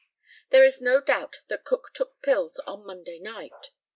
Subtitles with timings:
[0.49, 3.69] There is no doubt that Cook took pills on Monday night.